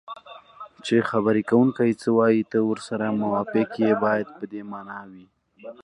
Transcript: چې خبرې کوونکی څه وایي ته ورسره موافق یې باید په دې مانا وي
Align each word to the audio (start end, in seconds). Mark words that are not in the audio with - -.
چې 0.85 0.95
خبرې 1.09 1.41
کوونکی 1.49 1.89
څه 2.01 2.09
وایي 2.17 2.43
ته 2.51 2.59
ورسره 2.69 3.05
موافق 3.21 3.69
یې 3.83 3.91
باید 4.03 4.27
په 4.37 4.43
دې 4.51 4.61
مانا 4.71 4.99
وي 5.11 5.25